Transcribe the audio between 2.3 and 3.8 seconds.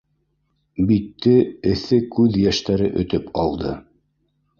йәштәре өтөп алды.